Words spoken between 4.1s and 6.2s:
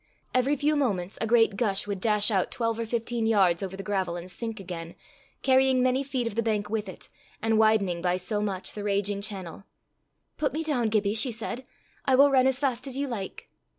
and sink again, carrying many